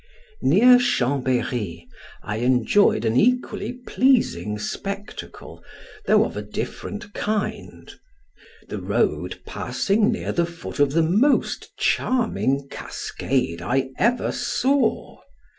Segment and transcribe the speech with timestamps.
[0.41, 1.87] Near Chambery
[2.23, 5.63] I enjoyed an equal pleasing spectacle,
[6.07, 7.93] though of a different kind;
[8.67, 15.21] the road passing near the foot of the most charming cascade I ever saw.